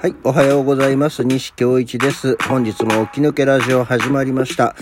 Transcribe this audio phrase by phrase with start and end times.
[0.00, 1.24] はい、おはようございます。
[1.24, 2.38] 西京一です。
[2.48, 4.74] 本日も起き抜けラジオ始まりました。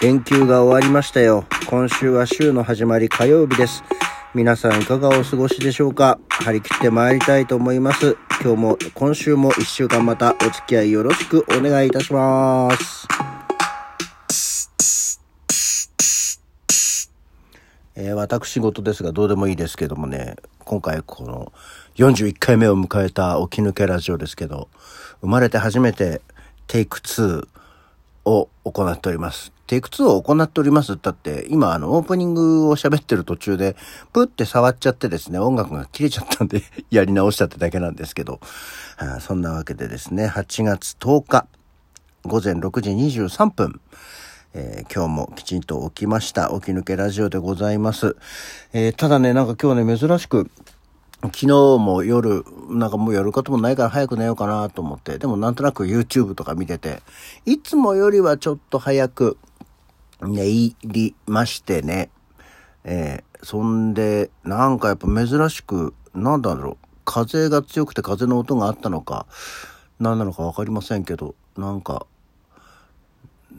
[0.00, 1.44] 連休が終わりましたよ。
[1.68, 3.84] 今週は週の始まり火曜日です。
[4.34, 6.18] 皆さんいかがお過ごしでしょうか？
[6.30, 8.16] 張り切って参りたいと思います。
[8.42, 13.06] 今日も、今週も一週間またお付き合いよろしくお願いいたします。
[18.04, 20.34] えー私事ですがどうでもいいですけどもね、
[20.64, 21.52] 今回この
[21.94, 24.68] 41回目を迎えた起き抜けラジオですけど、
[25.20, 26.20] 生まれて初めて
[26.66, 27.46] テイク2
[28.24, 29.52] を行っております。
[29.68, 33.76] テイク2を行っておりますって言って、今あのオープニングを喋ってる途中で、
[34.12, 38.40] プって触っちゃってですね、音楽が切れちゃったんで、 やり直したってだけなんですけど、
[38.96, 41.46] はあそんなわけでですね、8月10日、
[42.24, 43.80] 午前6時23分、
[44.54, 46.48] えー今日もきちんと起きました。
[46.48, 48.16] 起き抜けラジオでございます。
[48.74, 50.50] えーただね、なんか今日ね、珍しく、
[51.22, 51.46] 昨日
[51.78, 57.02] も夜、なんかもうやることもないから早く寝ようかなと思って、でもなんとなく YouTube とか見てて、
[57.46, 59.38] いつもよりはちょっと早く
[60.20, 62.10] 寝入りましてね。
[62.84, 69.26] えーそんで、なんかやっぱ珍しく、なんだろう、風が強くて風の音があったのか、
[69.98, 72.06] 何なのかわかりませんけど、なんか、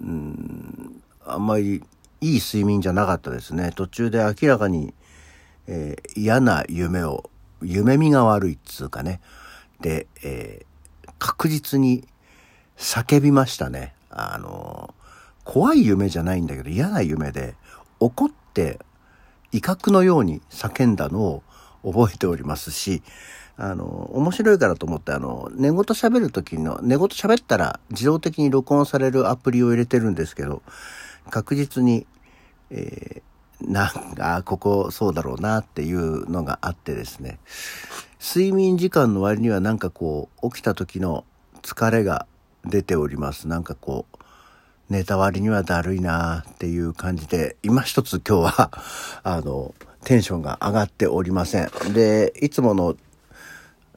[0.01, 1.83] うんあんまり
[2.21, 3.71] いい睡眠じゃなかったですね。
[3.75, 4.93] 途中で明らかに、
[5.67, 7.29] えー嫌な夢を、
[7.61, 9.19] 夢見が悪いっつうかね。
[9.81, 12.05] で、えー確実に
[12.77, 13.93] 叫びましたね。
[14.09, 15.03] あのー
[15.43, 17.55] 怖い夢じゃないんだけど嫌な夢で、
[17.99, 18.79] 怒って
[19.51, 21.43] 威嚇のように叫んだのを
[21.83, 23.03] 覚えておりますし、
[23.55, 30.61] あの、面白いからと思って、あの、寝言喋る時の、寝言喋ったら自動的に録音されるアプリを入れてるんですけど、
[31.29, 32.07] 確実に、
[32.71, 33.33] えー
[33.67, 37.39] なんか、ここそうだろうなっていうのがあってですね、
[38.19, 41.23] 睡眠時間の割にはなんかこう、起きた時の
[41.61, 42.27] 疲れが
[42.65, 43.47] 出ております。
[43.47, 44.17] なんかこう、
[44.89, 48.71] 寝た割にはだるいなっていう感じで、今一つ今日は、
[49.23, 51.69] あの、テンションが上がっておりません。
[51.93, 52.95] で、いつもの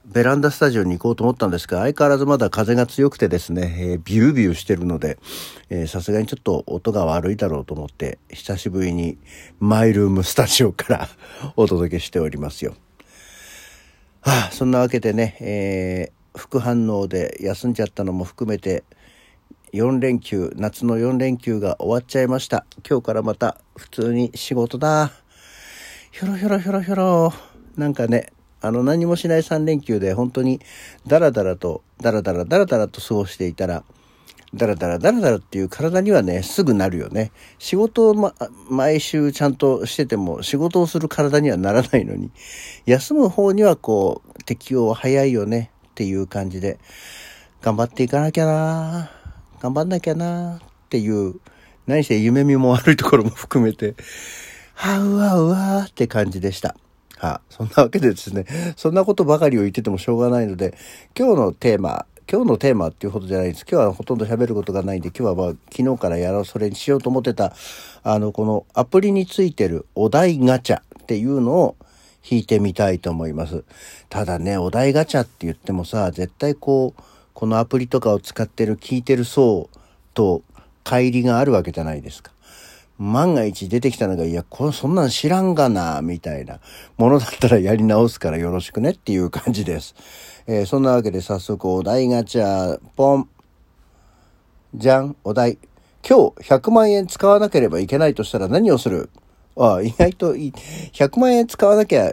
[0.06, 5.18] ベランダスタジオに行こうと思ったんですが、相変わらずまだ風が強くてですね、えービュービューしてるので、
[5.88, 9.18] さすがにちょっと音が悪いだろうと思って、久しぶりに
[9.58, 11.08] マイルームスタジオから
[11.56, 12.74] お届けしておりますよ。
[14.20, 18.84] はあ、そんなわけでね、えー副反応で休んじゃったのも含めて、
[19.72, 22.66] 4連休、夏の4連休が終わっちゃいました。
[22.88, 25.12] 今日からまた普通に仕事だ。
[26.12, 27.32] ひょろひょろひょろひょろ。
[27.76, 28.32] なんかね、
[28.66, 30.60] あの何もしない3連休で本当に
[31.06, 33.84] ダラダラと、ダラダラダラダラと過ごしていたら、
[34.54, 37.30] ダラダラダラダラっていう体にはね、すぐなるよね。
[37.58, 38.34] 仕事を、ま、
[38.68, 42.30] 毎週ちゃんとしてても仕事をする体にはならないのに、
[42.86, 46.78] 休む方にはこう、適応は早いよねっていう感じで、
[47.62, 49.10] 頑張っていかなきゃな
[49.60, 51.34] 頑張んなきゃなっていう、
[51.86, 53.94] 何せ夢見も悪いところも含めて、
[54.74, 56.76] はうわうわって感じでした。
[57.16, 58.44] はそんなわけでですね、
[58.76, 60.74] そんなことばかりを言っててもしょうがないので、
[61.18, 63.64] 今日のテーマ、今日のテーマっていうほどじゃないです。
[63.70, 67.54] 今日はほとんど喋ることがないんで、今日はまあ昨日からやろう、それにしようと思ってた、
[68.02, 71.76] あの、このアプリについてるお題ガチャっていうのを
[72.28, 73.64] 引いてみたいと思います。
[74.08, 77.02] ただね、お題ガチャって言ってもさ、絶対こう、
[77.32, 79.70] このアプリとかを使ってる、聞いてる層
[80.14, 80.42] と
[80.84, 82.32] 乖離があるわけじゃないですか。
[82.98, 86.60] 万が一出てきたのが、いや、これそんなん知らんがな、みたいな
[86.96, 89.94] ものだったらやり直すからよろしくねっていう感じです。
[90.46, 93.28] えーそんなわけで早速お題ガチャ、ポン。
[94.74, 95.58] じゃん、お題。
[96.08, 99.10] 今日100万円使わなければいけないとしたら何をする？
[99.56, 100.52] ああ、意外とい。
[100.92, 102.12] 100万円使わなきゃ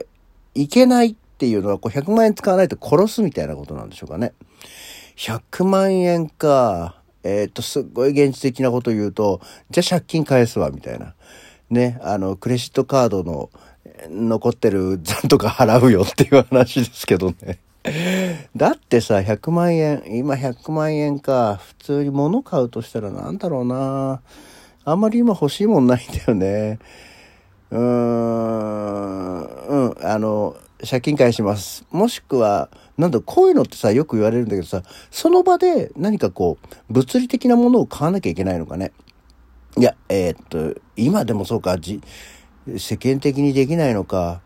[0.56, 4.34] いけないっていうのは、こう100万円使わないと殺すみたいなことなんでしょうかね。
[5.18, 7.03] 100万円か。
[7.24, 11.16] えーっと、すっごい現実的なこと言うと、じゃあ借金返すわ、みたいな。
[11.70, 13.50] ね、あの、クレジットカードの
[14.10, 17.60] 残ってる残とか払うよっていう話ですけどね。
[18.56, 21.60] だってさ、100万円、今100万円か。
[21.62, 24.22] 普通に物買うとしたらなんだろうな。
[24.86, 26.80] あんまり今欲しいもんないんだよね。
[27.72, 30.56] うーん、うん、あの、
[30.88, 31.86] 借金返します。
[31.92, 36.58] もしくは、なんだ、こういうのってさ、よく言われるんだけどさ、その場で何かこ
[36.90, 38.92] う、物理的なものを買わなきゃいけないのかね。
[39.78, 42.02] いや、えーっと、今でもそうか、じ、
[42.78, 44.42] 世間的にできないのか。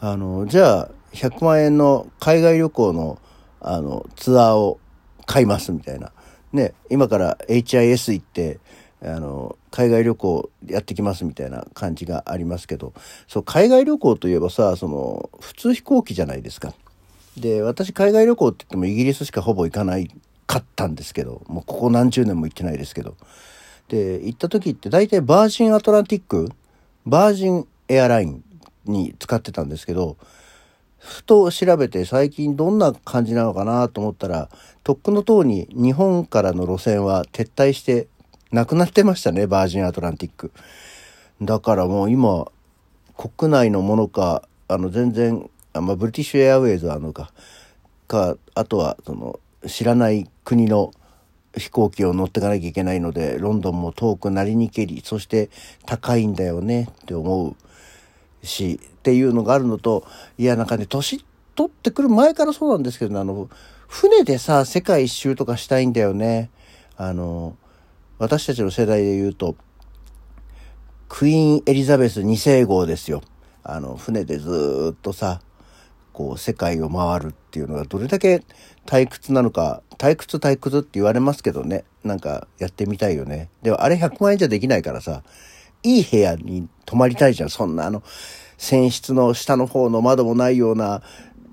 [0.00, 3.18] あの、じゃあ、100万円の海外旅行の、
[3.60, 4.78] あの、ツアーを
[5.26, 6.12] 買いますみたいな。
[6.52, 8.60] ね、今から HIS 行って、
[9.02, 12.92] あの、海外旅行やってきますみたいな感じがありますけど、
[13.26, 16.74] そう、海外旅行といえばさ、その、普通飛行機じゃないですか。
[17.36, 20.10] で、私海外旅行って言ってもイギリスしかほぼ行かない
[20.46, 23.16] かったんですけど、もうここ何十年も行ってないですけど。
[23.88, 26.50] で、行った時って大体バージンアトランティック、
[27.06, 28.44] バージンエアライン
[28.84, 30.16] に使ってたんですけど、
[30.98, 34.48] ふと調べて最近どんな感じなのかなと思ったら、
[34.84, 38.08] とっくの塔に日本からの路線は撤退して
[38.52, 40.52] なくなってましたね、バージンアトランティック。
[41.40, 42.46] だからもう今、
[43.16, 47.32] 国内のものか、あの全然、あまあ、ブリティッシュエアウェイズはあのか、
[48.08, 50.92] か、あとはその知らない国の
[51.56, 55.50] 飛行機を乗ってかなきゃいけないので、ロンドンも遠くなりにけり、そして
[55.86, 57.56] 高いんだよねって思う。
[58.42, 60.06] しっていうのがあるのと
[60.38, 61.24] いやなんかね年
[61.54, 63.48] 取ってくる前からそうなんですけど、ね、あの
[63.88, 66.50] 船でさ世界一周とかしたいんだよね。
[66.96, 67.56] あの
[68.18, 69.56] 私たちの世代で言うと
[71.08, 73.22] クイーン・エリザベス2世号ですよ。
[73.64, 75.40] あの船でずっとさ
[76.20, 78.42] こう世界を回るっていうのがどれだけ
[78.84, 85.22] 退屈なのか退屈退屈って言われますけどねなんかやってみたいよねでもあれ100万円じゃできないからさ
[85.82, 87.50] いい部屋に泊まりたいじゃん。
[87.50, 88.02] そんなあの、
[88.58, 91.02] 船室の下の方の窓もないような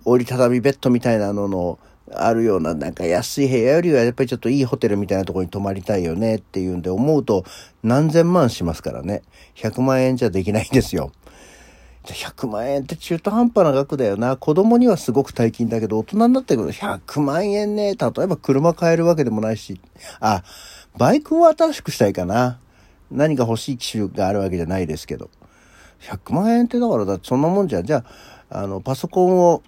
[0.04, 1.80] 折りたたみベッドみたいなのの
[2.12, 7.46] あるようななんか安い部屋よりはやっぱりちょっといいホテルみたいなところに泊まりたいよねっていうんで思うと
[7.84, 9.24] 何千万しますからね。
[9.56, 11.12] 100万円じゃできないんですよ。
[12.14, 14.38] 100万円って中途半端な額だよな。
[14.38, 17.96] 子供にはすごく大金だけど、大人になってくると100万円ね。
[17.96, 19.80] 例えば車買えるわけでもないし。
[20.20, 20.44] あ、
[20.98, 22.60] バイクを新しくしたいかな。
[23.12, 25.30] 何か欲しい機種があるわけじゃないですけど。
[26.02, 27.84] 100万円ってだからだってそんなもんじゃん。
[27.86, 28.04] じゃ
[28.50, 29.64] あ、あの、パソコンを、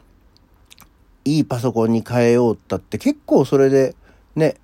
[1.25, 3.95] いいパソコンに変えようったって結構それで
[4.35, 4.55] ね、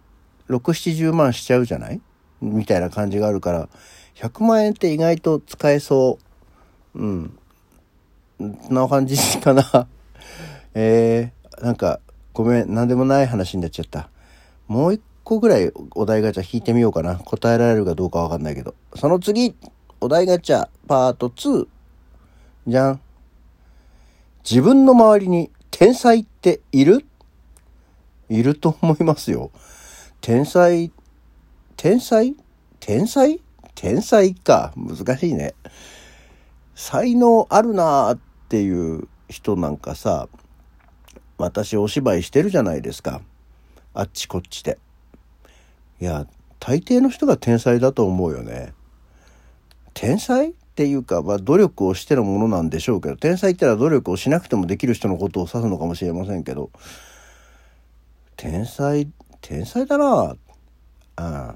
[0.50, 2.01] 6、70万しちゃうじゃない？
[2.42, 3.69] みたいな感じがあるから、
[4.16, 6.19] 100万円って意外と使えそ
[6.95, 7.00] う。
[7.00, 7.38] うん。
[8.69, 9.88] な感じかな。
[10.74, 12.00] えー、なんか、
[12.34, 14.10] ごめん、なんでもない話になっちゃった。
[14.68, 17.16] もう一個ぐらいお題ガチャ引いてみようかな。
[17.18, 18.75] 答えられるかどうかわかんないけど。
[18.96, 19.56] その次、
[20.02, 21.68] お題ガチャパート2。
[22.68, 23.02] じゃん。
[24.50, 27.06] 自分の周りに天才っている？
[28.30, 29.52] いると思いますよ。
[30.22, 30.92] 天才、
[31.78, 32.36] 天才？
[32.80, 33.40] 天才？
[33.75, 34.74] 天才か。
[34.75, 35.54] 難しいね。
[36.75, 40.27] 才能あるなーっていう人なんかさ、
[41.38, 43.21] 私お芝居してるじゃないですか。
[43.94, 44.77] あっちこっちで。
[46.01, 46.27] いや、
[46.59, 48.74] 大抵の人が天才だと思うよね。
[49.94, 56.69] 天才っていうか、まあ、努力をしてのものなんでしょうけど、天才ってのは努力をしなくてもできる人のことを指すのかもしれませんけど、
[58.36, 59.07] 天才、
[59.42, 60.36] 天才だな
[61.15, 61.56] あ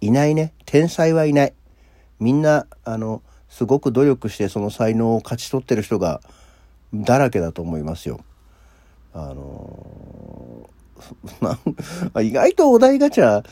[0.00, 0.52] いないね。
[0.64, 1.54] 天才はいない。
[2.18, 3.22] みんな、あの、
[3.56, 6.20] すごく努力してその才能を勝ち取ってる人が
[6.92, 8.20] だらけだと思いますよ。
[9.14, 13.46] あのー、 意外とお題ガチャ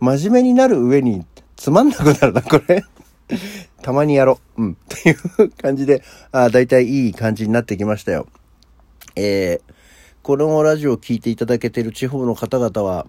[0.00, 1.24] 真面目になる上に
[1.54, 2.82] つまんなくなるな、これ
[3.80, 4.62] たまにやろう。
[4.62, 4.72] うん。
[4.72, 6.02] っていう感じで、
[6.32, 8.26] あだいたいいい感じになってきましたよ。
[9.14, 9.72] えー、
[10.24, 13.06] このラジオを聴いていただけている地方の方々は、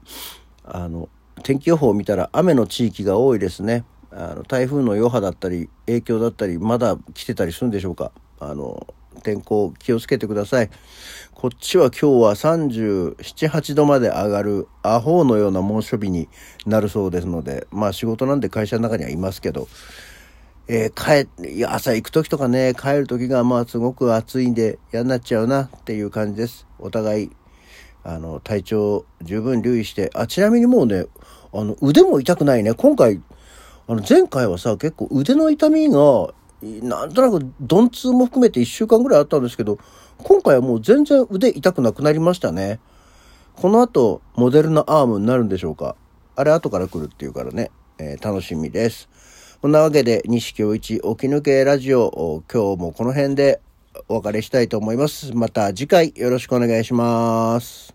[0.63, 1.09] あの、
[1.41, 3.83] 天気予報を見たら雨の地域が多いですね。
[4.15, 8.11] あの台風の余波だったり影響だったりまだ来てたりするんでしょうか？
[8.39, 8.87] あの
[9.23, 10.69] 天候気をつけてください
[11.33, 13.15] こっちは今日は37、
[13.49, 16.27] 8度まで上がるアホのような猛暑日に
[16.65, 19.67] なるそうですのでまあ仕事なんで会社の中にはいますけど
[20.67, 26.65] えー、帰、朝行く時とかね、帰る時がまあすごく暑いんで嫌になっちゃうなっていう感じです。
[26.79, 27.31] お互い、
[28.03, 31.05] あの、体調十分留意して、あ、ちなみにもうね、
[31.53, 32.73] あの、腕も痛くないね。
[32.73, 33.21] 今回、
[33.87, 39.77] あの、前回はさ、結構腕の痛みが、なんとなく鈍痛も含めて1週間ぐらいあったんですけど、
[40.17, 42.79] 今回はもう全然腕痛くなくなりましたね。
[43.55, 45.95] この後、モデルナアームになるんでしょうか
[46.35, 49.07] あれ後から来るっていうからね、えー、楽しみです。
[49.61, 53.61] こんなわけで、西京一起き抜けラジオ、今日もこの辺で
[54.09, 55.33] お別れしたいと思います。
[55.35, 57.94] また次回よろしくお願いします。